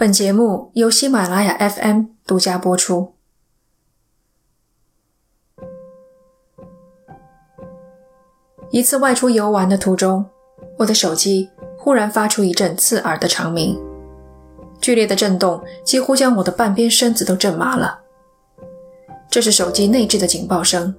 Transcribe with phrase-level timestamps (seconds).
[0.00, 3.12] 本节目由喜马拉雅 FM 独家播出。
[8.70, 10.24] 一次外出游玩的途中，
[10.78, 13.78] 我的手机忽然发出一阵刺耳的长鸣，
[14.80, 18.00] 剧烈的震动几乎将我的半边身子都震麻了。
[19.28, 20.94] 这是手机内置的警报声，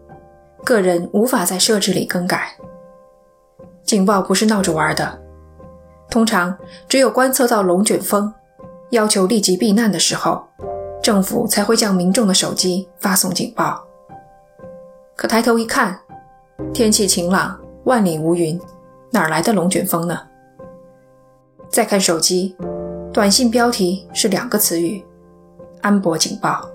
[0.63, 2.55] 个人无法在设置里更改。
[3.83, 5.20] 警报不是闹着玩的，
[6.07, 6.55] 通常
[6.88, 8.31] 只有观测到龙卷风，
[8.91, 10.43] 要求立即避难的时候，
[11.02, 13.81] 政府才会向民众的手机发送警报。
[15.16, 15.97] 可抬头一看，
[16.73, 18.59] 天气晴朗，万里无云，
[19.09, 20.19] 哪来的龙卷风呢？
[21.69, 22.55] 再看手机，
[23.13, 25.03] 短信标题是两个词语：
[25.81, 26.67] 安博警报。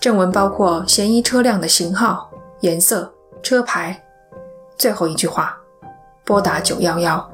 [0.00, 4.02] 正文包括嫌疑车辆的型号、颜色、车牌。
[4.78, 5.58] 最后一句话：
[6.24, 7.33] 拨打九幺幺。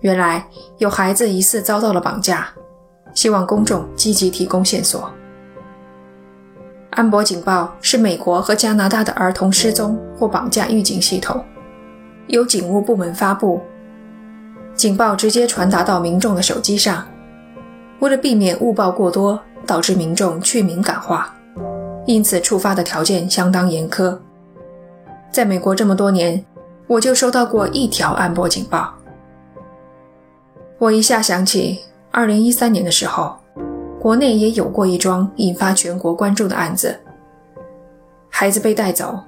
[0.00, 0.44] 原来
[0.78, 2.48] 有孩子疑似遭到了绑架，
[3.14, 5.10] 希望公众积极提供线索。
[6.90, 11.44] 安博警报是美国和加拿大的儿童失踪或绑架预警系统，
[12.26, 13.60] 由警务部门发布，
[14.74, 17.06] 警报直接传达到民众的手机上。
[18.00, 19.40] 为了避免误报过多。
[19.66, 21.30] 导致民众去敏感化，
[22.06, 24.16] 因此触发的条件相当严苛。
[25.30, 26.42] 在美国这么多年，
[26.86, 28.94] 我就收到过一条安博警报。
[30.80, 31.80] 我一下想起，
[32.12, 33.36] 二零一三年的时候，
[34.00, 36.96] 国内也有过一桩引发全国关注的案子：
[38.28, 39.18] 孩子被带走，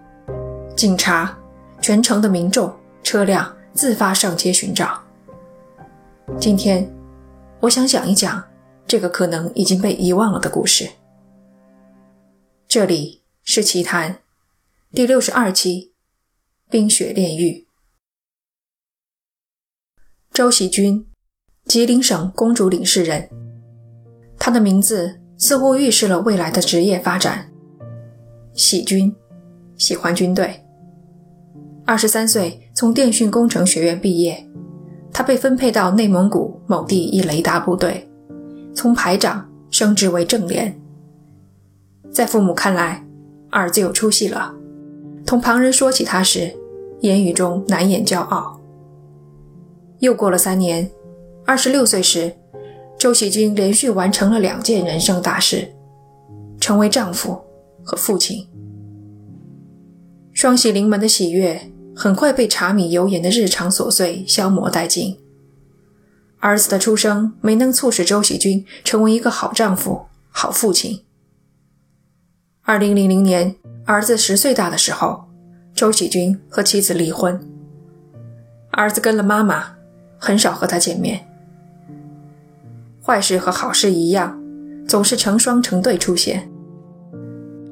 [0.77, 1.37] 警察、
[1.81, 5.03] 全城的民众、车辆自发上街寻找。
[6.39, 6.89] 今天，
[7.59, 8.43] 我想讲一讲。
[8.87, 10.91] 这个可能已经被遗忘了的故事。
[12.67, 14.19] 这里是奇谈
[14.91, 15.93] 第六十二期
[16.71, 17.53] 《冰雪炼狱》。
[20.33, 21.07] 周喜军，
[21.67, 23.29] 吉林省公主岭市人。
[24.39, 27.47] 他的名字似乎预示了未来的职业发展。
[28.55, 29.15] 喜军，
[29.77, 30.61] 喜欢军队。
[31.85, 34.49] 二十三岁从电讯工程学院毕业，
[35.13, 38.09] 他被分配到内蒙古某地一雷达部队。
[38.75, 40.81] 从排长升职为正连，
[42.11, 43.05] 在父母看来，
[43.51, 44.55] 儿子有出息了。
[45.27, 46.57] 同旁人说起他时，
[47.01, 48.61] 言语中难掩骄傲。
[49.99, 50.91] 又过了三年，
[51.51, 52.33] 二十六岁时，
[52.97, 55.69] 周喜军连续完成了两件人生大事，
[56.61, 57.43] 成为丈夫
[57.83, 58.47] 和父亲。
[60.33, 65.19] 双喜临门的喜悦很快被柴米油盐的日常琐碎消磨殆尽。
[66.39, 71.03] 儿子的出生没能促使周喜军成为一个好丈夫、好父亲。
[72.63, 75.25] 二零零零年，儿子十岁大的时候，
[75.75, 77.45] 周喜军和妻子离婚。
[78.71, 79.75] 儿子跟了妈妈，
[80.17, 81.27] 很少和他见面。
[83.11, 84.41] 坏事和好事一样，
[84.87, 86.49] 总是成双成对出现。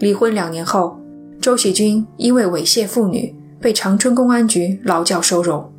[0.01, 0.99] 离婚两年后，
[1.41, 5.73] 周喜军因为猥亵妇女被长春公安局劳教收容。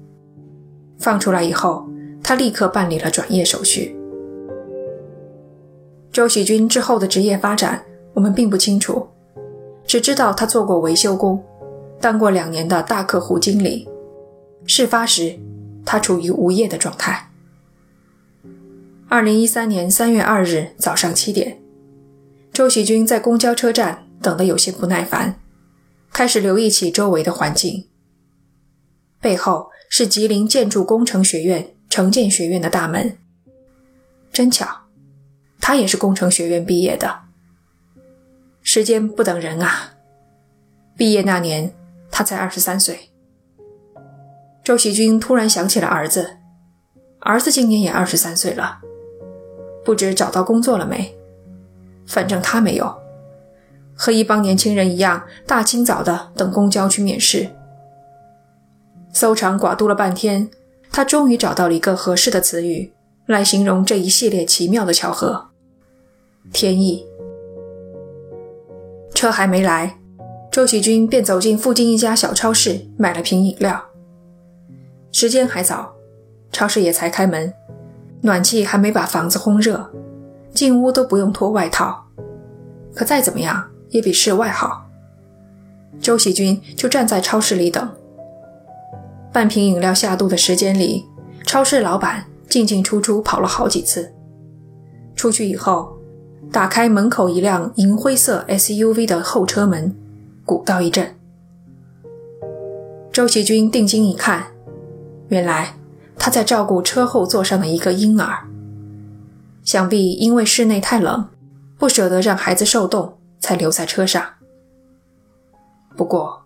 [0.97, 1.85] 放出来以后。
[2.21, 3.95] 他立刻办理了转业手续。
[6.11, 7.81] 周喜军之后的职业发展，
[8.13, 9.07] 我们并不清楚，
[9.85, 11.41] 只知道他做过维修工，
[11.99, 13.87] 当过两年的大客户经理。
[14.65, 15.39] 事发时，
[15.85, 17.28] 他处于无业的状态。
[19.09, 21.57] 二零一三年三月二日早上七点，
[22.53, 25.39] 周喜军在公交车站等得有些不耐烦，
[26.13, 27.87] 开始留意起周围的环境。
[29.19, 31.73] 背后是吉林建筑工程学院。
[31.89, 33.17] 城建学院的大门，
[34.31, 34.83] 真巧，
[35.59, 37.21] 他也是工程学院毕业的。
[38.61, 39.95] 时间不等人啊！
[40.95, 41.73] 毕业那年，
[42.11, 43.09] 他才二十三岁。
[44.63, 46.37] 周喜军突然想起了儿子，
[47.21, 48.79] 儿子今年也二十三岁了，
[49.83, 51.15] 不知找到工作了没？
[52.05, 52.95] 反正他没有，
[53.95, 57.49] 和一帮年轻人一样，大清早的等公交去面试，
[59.13, 60.49] 搜肠刮肚了半天。
[60.91, 62.91] 他终于找到了一个合适的词语
[63.27, 65.49] 来形容这一系列奇妙的巧合：
[66.51, 67.05] 天意。
[69.13, 69.99] 车还没来，
[70.51, 73.85] 周喜军便走进附近一家小超市，买了瓶饮料。
[75.11, 75.93] 时间还早，
[76.51, 77.53] 超市也才开门，
[78.21, 79.89] 暖气还没把房子烘热，
[80.53, 82.05] 进屋都不用脱外套。
[82.93, 84.85] 可再怎么样，也比室外好。
[86.01, 87.89] 周喜军就站在超市里等。
[89.31, 91.05] 半瓶饮料下肚的时间里，
[91.45, 94.11] 超市老板进进出出跑了好几次。
[95.15, 95.97] 出去以后，
[96.51, 99.95] 打开门口一辆银灰色 SUV 的后车门，
[100.45, 101.15] 鼓捣一阵。
[103.11, 104.45] 周喜军定睛一看，
[105.27, 105.75] 原来
[106.19, 108.45] 他在照顾车后座上的一个婴儿，
[109.63, 111.27] 想必因为室内太冷，
[111.77, 114.23] 不舍得让孩子受冻，才留在车上。
[115.95, 116.43] 不过，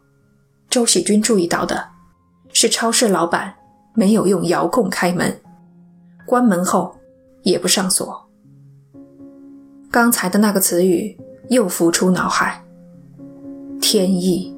[0.69, 1.87] 周喜军注意到的
[2.53, 3.55] 是，超市老板
[3.95, 5.41] 没有用遥控开门，
[6.25, 6.95] 关门后
[7.41, 8.29] 也不上锁。
[9.91, 11.19] 刚才的那个词语
[11.49, 12.63] 又浮出脑海：
[13.81, 14.52] 天意。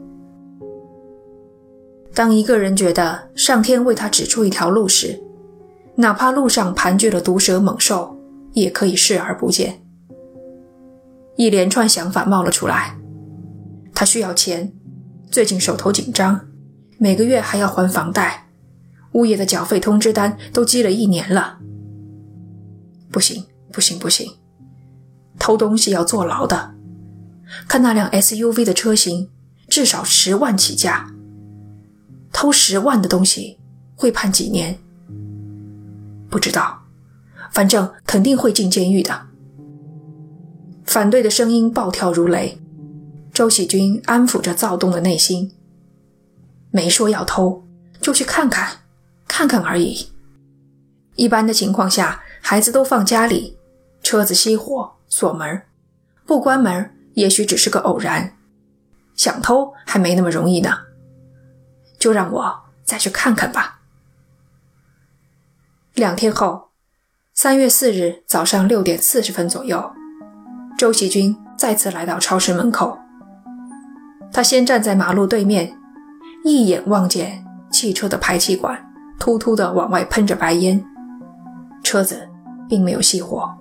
[2.15, 5.21] 当一个人觉得上天为他指出一条路时，
[5.95, 8.17] 哪怕路上盘踞了毒蛇猛兽，
[8.53, 9.81] 也可以视而不见。
[11.35, 12.97] 一连串想法冒了出来，
[13.93, 14.71] 他需要钱，
[15.29, 16.39] 最近手头紧张，
[16.97, 18.47] 每个月还要还房贷，
[19.11, 21.57] 物业的缴费通知单都积了一年了。
[23.11, 24.31] 不行，不行，不行！
[25.37, 26.75] 偷东西要坐牢的。
[27.67, 29.29] 看那辆 SUV 的车型，
[29.67, 31.11] 至少十万起价。
[32.37, 33.57] 偷十万的东西
[33.95, 34.77] 会判几年？
[36.29, 36.83] 不知道，
[37.49, 39.27] 反正肯定会进监狱的。
[40.83, 42.61] 反对的声音暴跳如雷。
[43.31, 45.53] 周喜军安抚着躁动的内心，
[46.71, 47.63] 没说要偷，
[48.01, 48.79] 就去看看，
[49.27, 50.09] 看看而已。
[51.15, 53.57] 一般的情况下，孩子都放家里，
[54.03, 55.61] 车子熄火锁门，
[56.25, 58.37] 不关门，也许只是个偶然。
[59.15, 60.77] 想偷还没那么容易呢。
[62.05, 63.79] 就让我再去看看吧。
[65.95, 66.69] 两天后，
[67.33, 69.91] 三月四日早上六点四十分左右，
[70.77, 72.99] 周喜军再次来到超市门口。
[74.31, 75.75] 他先站在马路对面，
[76.43, 78.79] 一眼望见汽车的排气管
[79.17, 80.85] 突突的往外喷着白烟，
[81.83, 82.29] 车子
[82.69, 83.51] 并没有熄火。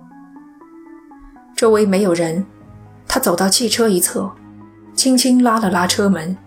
[1.55, 2.45] 周围没有人，
[3.07, 4.31] 他走到汽车一侧，
[4.93, 6.37] 轻轻拉了拉车门，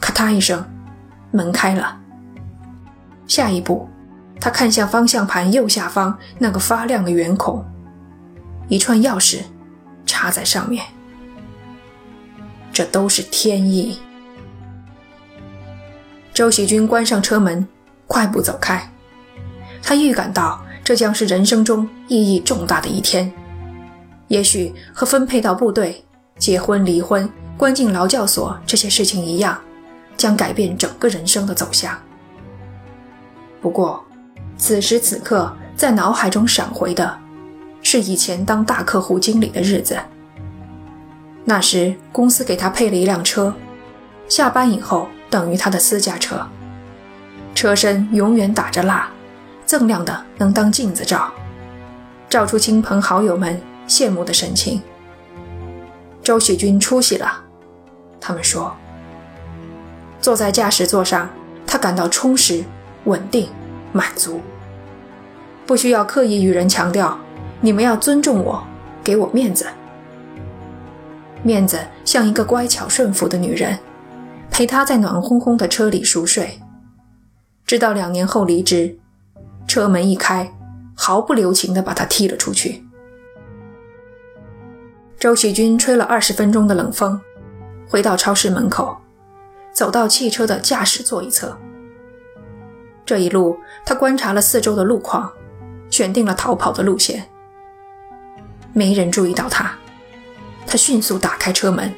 [0.00, 0.64] 咔嗒一声。
[1.30, 1.98] 门开了，
[3.26, 3.88] 下一步，
[4.40, 7.64] 他看向方向盘右下方那个发亮的圆孔，
[8.68, 9.40] 一串钥匙
[10.06, 10.84] 插在上面。
[12.72, 13.98] 这都是天意。
[16.32, 17.66] 周喜军关上车门，
[18.06, 18.90] 快步走开。
[19.82, 23.30] 他预感到这将是人生中意义重大的一天，
[24.28, 26.04] 也许和分配到部队、
[26.38, 29.60] 结婚、离婚、关进劳教所这些事情一样。
[30.20, 31.98] 将改变整个人生的走向。
[33.58, 34.04] 不过，
[34.58, 37.18] 此时此刻在脑海中闪回的，
[37.80, 39.98] 是以前当大客户经理的日子。
[41.42, 43.54] 那时公司给他配了一辆车，
[44.28, 46.46] 下班以后等于他的私家车，
[47.54, 49.08] 车身永远打着蜡，
[49.66, 51.32] 锃亮的能当镜子照，
[52.28, 53.58] 照出亲朋好友们
[53.88, 54.82] 羡慕的神情。
[56.22, 57.42] 周喜军出息了，
[58.20, 58.76] 他们说。
[60.20, 61.28] 坐在驾驶座上，
[61.66, 62.62] 他感到充实、
[63.04, 63.48] 稳定、
[63.92, 64.40] 满足，
[65.66, 67.18] 不需要刻意与人强调
[67.60, 68.62] ：“你们要尊重我，
[69.02, 69.66] 给我面子。”
[71.42, 73.78] 面子像一个乖巧顺服的女人，
[74.50, 76.60] 陪他在暖烘烘的车里熟睡，
[77.64, 78.98] 直到两年后离职，
[79.66, 80.52] 车门一开，
[80.94, 82.84] 毫不留情地把他踢了出去。
[85.18, 87.18] 周喜军吹了二十分钟的冷风，
[87.88, 88.94] 回到超市门口。
[89.72, 91.56] 走到汽车的驾驶座一侧，
[93.06, 95.32] 这一路他观察了四周的路况，
[95.90, 97.26] 选定了逃跑的路线。
[98.72, 99.74] 没人注意到他，
[100.66, 101.92] 他迅速打开车门。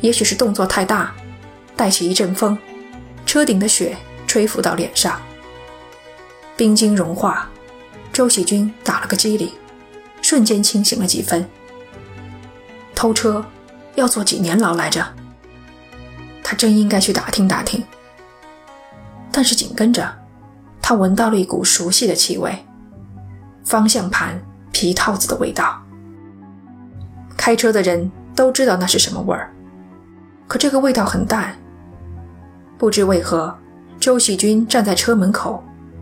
[0.00, 1.14] 也许是动作太大，
[1.74, 2.56] 带起一阵风，
[3.24, 3.96] 车顶的雪
[4.26, 5.20] 吹拂到脸上，
[6.56, 7.48] 冰晶融化，
[8.12, 9.50] 周喜军打了个激灵，
[10.20, 11.48] 瞬间清醒了几分。
[12.94, 13.44] 偷车
[13.94, 15.04] 要坐几年牢来着？
[16.48, 17.82] 他真应该去打听打听，
[19.32, 20.08] 但是紧跟着，
[20.80, 22.56] 他闻到了一股熟悉的气味——
[23.66, 25.82] 方向盘皮套子的味道。
[27.36, 29.52] 开车的人都知道那是什么味儿，
[30.46, 31.52] 可这个味道很淡。
[32.78, 33.52] 不知为何，
[33.98, 35.60] 周喜军站在车门口，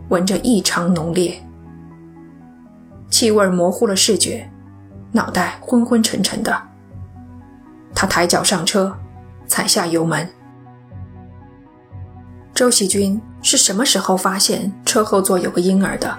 [0.09, 1.41] 闻着异常浓烈，
[3.09, 4.47] 气味模糊了视觉，
[5.11, 6.55] 脑袋昏昏沉沉的。
[7.95, 8.95] 他抬脚上车。
[9.47, 10.27] 踩下油门。
[12.53, 16.15] 周喜军是什么时候发现车后座有个婴儿的？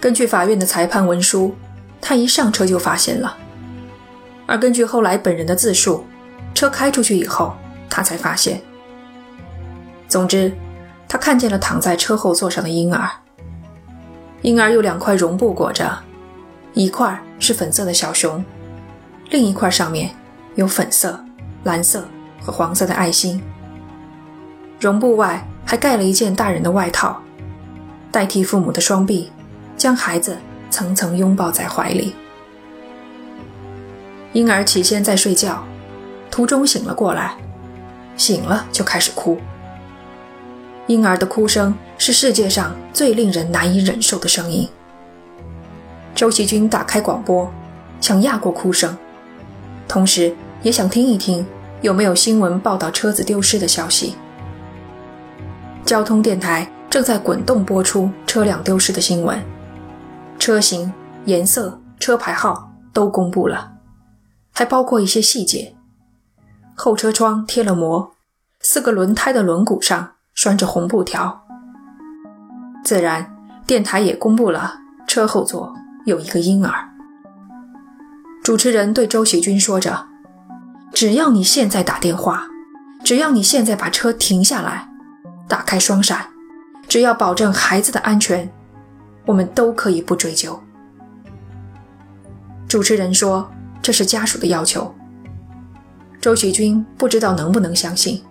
[0.00, 1.54] 根据法院的裁判文书，
[2.00, 3.36] 他一上车就发现了。
[4.46, 6.04] 而根据后来本人的自述，
[6.54, 7.54] 车开出去以后，
[7.88, 8.60] 他才发现。
[10.08, 10.52] 总之，
[11.08, 13.08] 他看见了躺在车后座上的婴儿。
[14.42, 15.96] 婴儿有两块绒布裹着，
[16.74, 18.44] 一块是粉色的小熊，
[19.30, 20.10] 另一块上面
[20.54, 21.24] 有粉色。
[21.64, 22.04] 蓝色
[22.40, 23.40] 和黄色的爱心，
[24.80, 27.20] 绒布外还盖了一件大人的外套，
[28.10, 29.30] 代替父母的双臂，
[29.76, 30.36] 将孩子
[30.70, 32.14] 层层拥抱在怀里。
[34.32, 35.62] 婴儿起先在睡觉，
[36.30, 37.36] 途中醒了过来，
[38.16, 39.38] 醒了就开始哭。
[40.88, 44.68] 婴儿的哭声是世界上最令人难以忍受的声音。
[46.14, 47.50] 周喜军打开广播，
[48.00, 48.96] 想压过哭声，
[49.86, 51.46] 同时也想听一听
[51.82, 54.16] 有没有新闻报道车子丢失的消息。
[55.84, 59.38] 交通电台正在滚动播出车辆丢失的新闻，
[60.38, 60.90] 车型、
[61.26, 63.72] 颜色、车牌号都公布了，
[64.52, 65.74] 还包括一些细节。
[66.74, 68.12] 后车窗贴了膜，
[68.60, 71.42] 四个轮胎的轮毂上拴着红布条。
[72.84, 73.36] 自然，
[73.66, 74.74] 电台也公布了
[75.06, 75.74] 车后座。
[76.04, 76.88] 有一个婴儿。
[78.42, 80.08] 主持人对周喜军说着
[80.92, 82.46] ：“只要你现在打电话，
[83.02, 84.88] 只要你现在把车停下来，
[85.48, 86.26] 打开双闪，
[86.86, 88.48] 只要保证孩子的安全，
[89.26, 90.62] 我们都可以不追究。”
[92.68, 93.50] 主持人说
[93.82, 94.94] ：“这是家属的要求。”
[96.20, 98.22] 周喜军不知道能不能相信。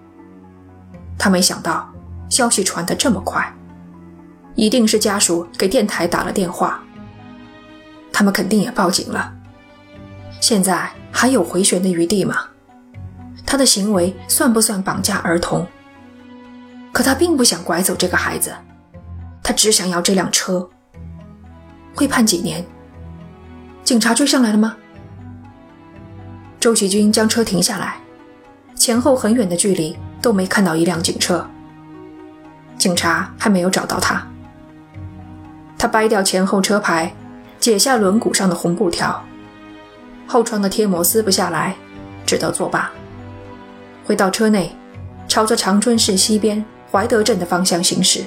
[1.17, 1.91] 他没想到
[2.29, 3.53] 消息传得这么快，
[4.55, 6.81] 一定是家属给电台打了电话。
[8.13, 9.33] 他们肯定也报警了。
[10.39, 12.45] 现在还有回旋的余地吗？
[13.51, 15.67] 他的行为算不算绑架儿童？
[16.93, 18.55] 可他并不想拐走这个孩子，
[19.43, 20.65] 他只想要这辆车。
[21.93, 22.65] 会判几年？
[23.83, 24.77] 警察追上来了吗？
[26.61, 27.97] 周喜军将车停下来，
[28.73, 31.45] 前后很远的距离都没看到一辆警车。
[32.77, 34.25] 警察还没有找到他。
[35.77, 37.13] 他掰掉前后车牌。
[37.59, 39.23] 解下轮毂上的红布条，
[40.25, 41.75] 后窗的贴膜撕不下来，
[42.25, 42.89] 只得作罢。
[44.05, 44.71] 回到车内，
[45.27, 48.23] 朝着长春市西边怀德镇的方向行驶。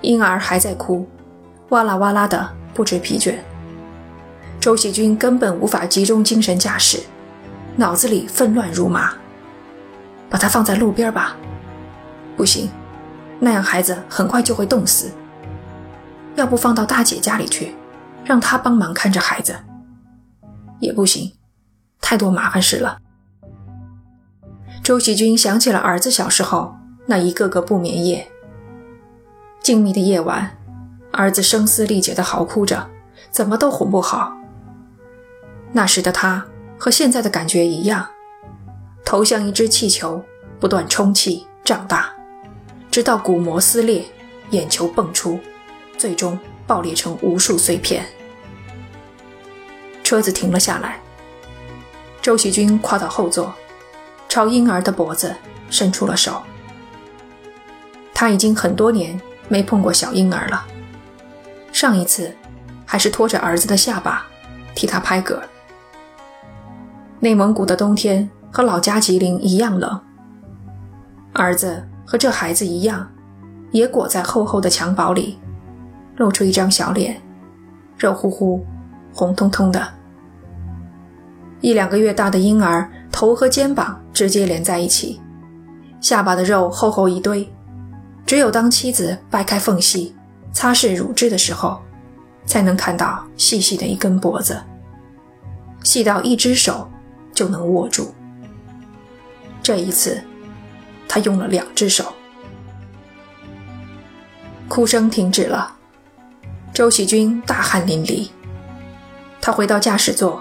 [0.00, 1.06] 婴儿还在哭，
[1.68, 3.34] 哇啦哇啦的，不知疲倦。
[4.58, 7.02] 周喜军根本无法集中精神驾驶，
[7.76, 9.12] 脑子里纷乱如麻。
[10.30, 11.36] 把他放在路边吧，
[12.36, 12.70] 不行，
[13.40, 15.10] 那样孩子很快就会冻死。
[16.36, 17.74] 要不放到大姐家里去，
[18.24, 19.56] 让她帮忙看着孩子，
[20.78, 21.32] 也不行，
[22.00, 22.98] 太多麻烦事了。
[24.90, 26.74] 周喜军想起了儿子小时候
[27.06, 28.28] 那一个个不眠夜，
[29.62, 30.58] 静谧的夜晚，
[31.12, 32.90] 儿子声嘶力竭地嚎哭着，
[33.30, 34.36] 怎么都哄不好。
[35.70, 36.44] 那时的他
[36.76, 38.04] 和现在的感觉一样，
[39.04, 40.20] 头像一只气球，
[40.58, 42.12] 不断充气胀大，
[42.90, 44.04] 直到鼓膜撕裂，
[44.50, 45.38] 眼球蹦出。
[45.96, 48.04] 最终爆裂成无数碎片。
[50.02, 51.00] 车子停了下来，
[52.20, 53.54] 周喜军跨到后座，
[54.30, 55.34] 朝婴儿的脖子
[55.70, 56.40] 伸出了手。
[58.14, 60.64] 他已经很多年没碰过小婴儿了，
[61.72, 62.32] 上一次
[62.86, 64.24] 还是拖着儿子的下巴
[64.72, 65.36] 替他拍嗝。
[67.18, 70.00] 内蒙古的冬天和老家吉林一样冷，
[71.32, 73.10] 儿子和这孩子一样，
[73.72, 75.38] 也裹在厚厚的襁褓里。
[76.16, 77.20] 露出一张小脸，
[77.96, 78.64] 肉乎乎、
[79.12, 79.88] 红彤彤的。
[81.62, 85.20] 一两个月大的婴儿，头和肩膀直接连在一起，
[86.00, 87.48] 下巴的肉厚厚一堆。
[88.26, 90.14] 只有当妻子掰开缝隙
[90.52, 91.80] 擦拭乳汁的时候，
[92.46, 94.60] 才能看到细细的一根脖子，
[95.82, 96.88] 细到一只手
[97.34, 98.14] 就能握住。
[99.62, 100.22] 这一次，
[101.08, 102.12] 他用了两只手。
[104.68, 105.76] 哭声停止了。
[106.72, 108.28] 周喜军大汗淋漓，
[109.40, 110.40] 他回到驾驶座，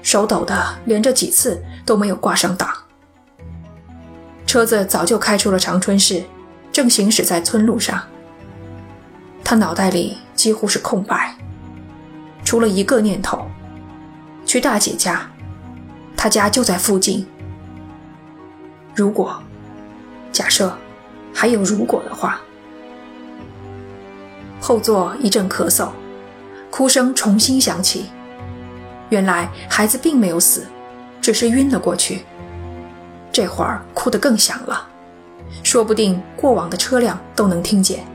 [0.00, 2.68] 手抖的连着几次都没有挂上档。
[4.46, 6.22] 车子早就开出了长春市，
[6.70, 8.02] 正行驶在村路上。
[9.42, 11.34] 他脑袋里几乎是空白，
[12.44, 13.46] 除了一个念头：
[14.44, 15.30] 去大姐家，
[16.16, 17.26] 她家就在附近。
[18.94, 19.40] 如果，
[20.32, 20.76] 假设，
[21.32, 22.40] 还有如果的话。
[24.60, 25.90] 后座一阵咳嗽，
[26.70, 28.06] 哭声重新响起。
[29.10, 30.66] 原来孩子并没有死，
[31.26, 32.24] 只是晕了过去。
[33.32, 34.86] 这会儿哭得更响了，
[35.64, 38.06] 说不定过往的车辆都能听见。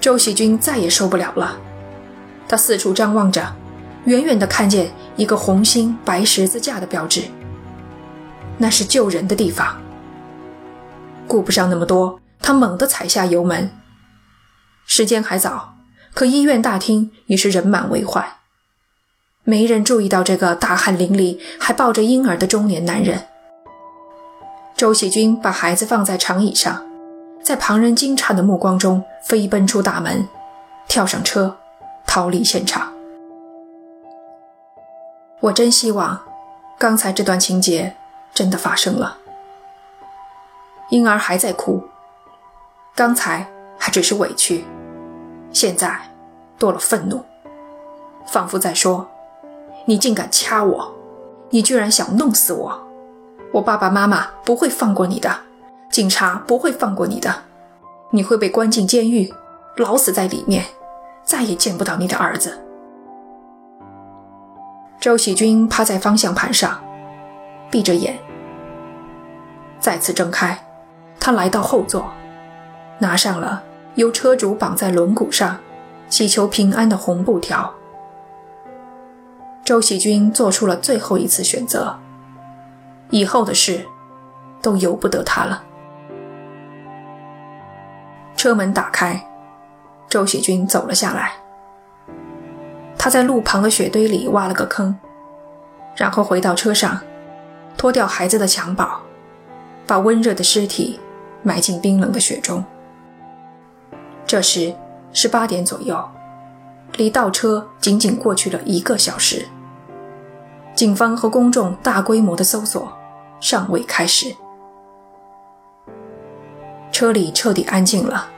[0.00, 1.54] 周喜军再也受不了了，
[2.48, 3.54] 他四处张望着，
[4.06, 7.24] 远远地看见一个红心白十字架的标志，
[8.56, 9.76] 那是救人的地方。
[11.26, 13.70] 顾不上那么多，他猛地踩下油门。
[14.86, 15.74] 时间还早，
[16.14, 18.37] 可医院大厅已是人满为患。
[19.48, 23.22] 没人注意到这个大汗淋漓还抱着婴儿的中年男人。
[24.76, 26.84] 周喜军把孩子放在长椅上，
[27.42, 30.28] 在旁人惊诧的目光中飞奔出大门，
[30.86, 31.56] 跳上车，
[32.06, 32.92] 逃离现场。
[35.40, 36.20] 我真希望，
[36.76, 37.96] 刚才这段情节
[38.34, 39.16] 真的发生了。
[40.90, 41.82] 婴儿还在哭，
[42.94, 44.66] 刚才还只是委屈，
[45.54, 45.98] 现在
[46.58, 47.24] 多了愤怒，
[48.26, 49.08] 仿佛在说
[49.88, 50.94] ：“你竟敢掐我，
[51.48, 52.78] 你居然想弄死我！
[53.54, 55.34] 我爸爸妈妈不会放过你的，
[55.90, 57.34] 警察不会放过你的，
[58.10, 59.32] 你会被关进监狱，
[59.78, 60.62] 老死在里面，
[61.24, 62.58] 再也见不到你的儿子。”
[65.00, 66.78] 周喜军趴在方向盘上，
[67.70, 68.18] 闭着眼，
[69.80, 70.66] 再次睁开。
[71.18, 72.04] 他来到后座，
[72.98, 73.62] 拿上了
[73.94, 75.56] 由车主绑在轮毂上，
[76.10, 77.72] 祈求平安的红布条。
[79.68, 81.94] 周喜军做出了最后一次选择，
[83.10, 83.84] 以后的事
[84.62, 85.62] 都由不得他了。
[88.34, 89.22] 车门打开，
[90.08, 91.34] 周喜军走了下来。
[92.96, 94.98] 他在路旁的雪堆里挖了个坑，
[95.94, 96.98] 然后回到车上，
[97.76, 99.02] 脱掉孩子的襁褓，
[99.86, 100.98] 把温热的尸体
[101.42, 102.64] 埋进冰冷的雪中。
[104.24, 104.74] 这时
[105.12, 106.02] 是八点左右，
[106.94, 109.46] 离倒车仅仅过去了一个小时。
[110.78, 112.92] 警方和公众大规模的搜索
[113.40, 114.32] 尚未开始，
[116.92, 118.28] 车里彻底安静了，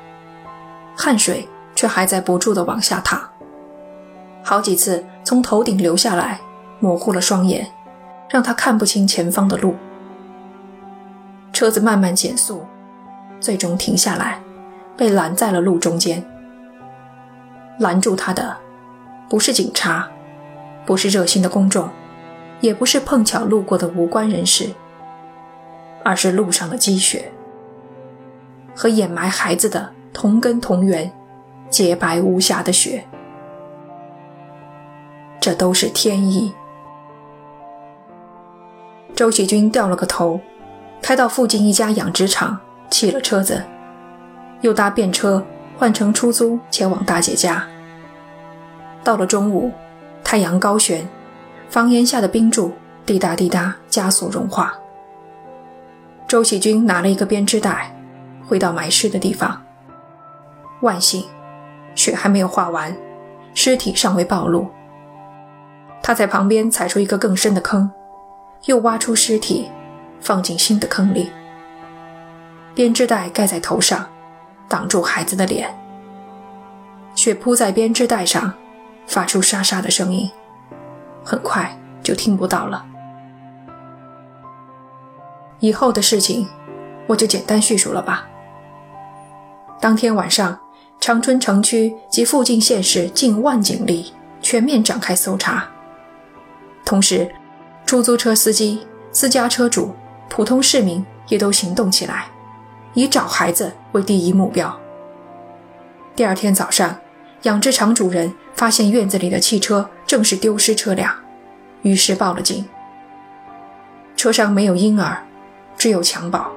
[0.97, 3.21] 汗水却还在不住地往下淌。
[4.43, 6.41] 好几次从头顶流下来，
[6.79, 7.71] 模糊了双眼，
[8.31, 9.75] 让他看不清前方的路。
[11.53, 12.65] 车子慢慢减速，
[13.39, 14.41] 最终停下来，
[14.97, 16.25] 被拦在了路中间。
[17.79, 18.57] 拦住他的，
[19.29, 20.09] 不是警察，
[20.87, 21.87] 不是热心的公众，
[22.61, 24.71] 也不是碰巧路过的无关人士，
[26.05, 27.33] 而是路上的积雪，
[28.75, 31.11] 和掩埋孩子的同根同源、
[31.71, 33.05] 洁白无瑕的雪。
[35.41, 36.53] 这都是天意。
[39.15, 40.39] 周喜军掉了个头，
[41.01, 42.59] 开到附近一家养殖场，
[42.91, 43.63] 弃了车子，
[44.61, 45.43] 又搭便车
[45.79, 47.67] 换成出租前往大姐家。
[49.03, 49.71] 到了中午，
[50.23, 51.09] 太阳高悬，
[51.71, 52.73] 房檐下的冰柱
[53.07, 54.75] 滴答滴答加速融化。
[56.27, 57.95] 周喜军拿了一个编织袋，
[58.45, 59.63] 回到埋尸的地方。
[60.81, 61.25] 万幸，
[61.95, 62.95] 雪还没有化完，
[63.55, 64.69] 尸体尚未暴露。
[66.03, 67.89] 他在旁边踩出一个更深的坑，
[68.65, 69.71] 又挖出尸体，
[70.21, 71.31] 放进新的坑里。
[72.75, 74.09] 编织袋盖在头上，
[74.67, 75.73] 挡住孩子的脸。
[77.15, 78.53] 雪铺在编织袋上，
[79.07, 80.29] 发出沙沙的声音，
[81.31, 82.85] 很快就听不到了。
[85.61, 86.49] 以后的事情，
[87.07, 88.27] 我就简单叙述了吧。
[89.81, 90.59] 当天晚上，
[90.99, 94.13] 长春城区及附近县市近万警力
[94.43, 95.69] 全面展开搜查。
[96.85, 97.33] 同时，
[97.87, 99.95] 出租车司机、私家车主、
[100.29, 102.27] 普通市民也都行动起来，
[102.95, 104.77] 以找孩子为第一目标。
[106.17, 106.97] 第二天早上，
[107.43, 111.15] 养殖场主人发现院子里的汽车正是丢失车辆，
[111.83, 112.69] 于是报了警。
[114.17, 115.25] 车上没有婴儿，
[115.79, 116.51] 只有襁褓。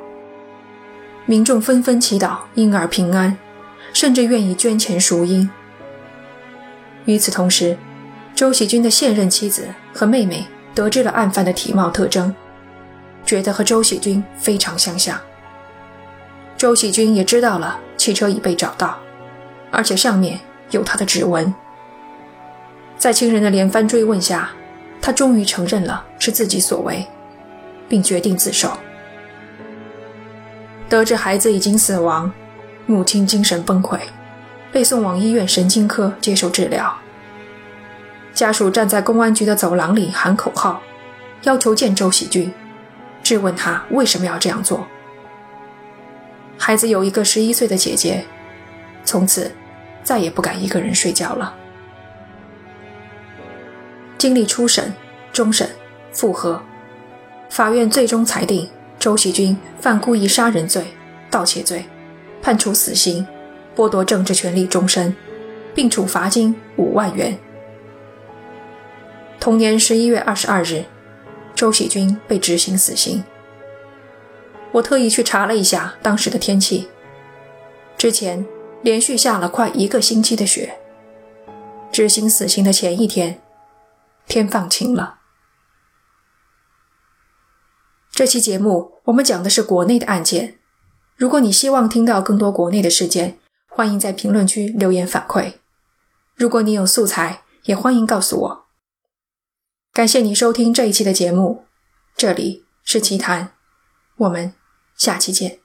[1.27, 3.37] 民众纷纷祈祷婴儿平安，
[3.93, 5.47] 甚至愿意捐钱赎婴。
[7.05, 7.77] 与此同时，
[8.33, 12.33] 周喜军的现任妻子和妹妹得知了案犯的体貌特征，
[13.23, 15.15] 觉得和周喜军非常相像。
[16.57, 18.97] 周喜军也知道了汽车已被找到，
[19.69, 20.39] 而且上面
[20.71, 21.53] 有他的指纹。
[23.03, 24.49] 在亲人的连番追问下，
[25.01, 27.05] 他终于承认了是自己所为，
[27.89, 28.71] 并决定自首。
[30.87, 32.31] 得知孩子已经死亡，
[32.85, 33.99] 母亲精神崩溃，
[34.71, 36.97] 被送往医院神经科接受治疗。
[38.33, 40.81] 家属站在公安局的走廊里喊口号，
[41.41, 42.53] 要求见周喜军，
[43.21, 44.87] 质问他为什么要这样做。
[46.57, 48.23] 孩子有一个十一岁的姐姐，
[49.03, 49.51] 从此
[50.05, 51.53] 再也不敢一个人睡觉了。
[54.23, 54.93] 经历初审、
[55.33, 55.69] 终审、
[56.13, 56.63] 复核，
[57.49, 60.81] 法院最终裁定周喜军犯故意杀人罪、
[61.29, 61.83] 盗窃罪，
[62.41, 63.27] 判处死刑，
[63.75, 65.13] 剥夺政治权利终身，
[65.75, 67.38] 并处罚金五万元。
[69.41, 70.86] 同年十一月二十二日，
[71.53, 73.21] 周喜军被执行死刑。
[74.71, 76.88] 我特意去查了一下当时的天气，
[77.97, 78.45] 之前
[78.83, 80.73] 连续下了快一个星期的雪。
[81.91, 83.38] 执行死刑的前一天，
[84.27, 85.19] 天放晴了。
[88.12, 90.59] 这期节目我们讲的是国内的案件，
[91.15, 95.55] 如果你希望听到更多国内的事件，欢迎在评论区留言反馈。
[96.36, 98.65] 如果你有素材，也欢迎告诉我。
[99.91, 101.65] 感谢你收听这一期的节目，
[102.15, 103.53] 这里是奇谈，
[104.17, 104.53] 我们
[104.95, 105.62] 下期见。